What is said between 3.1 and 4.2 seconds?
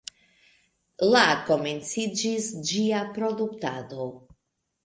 produktado.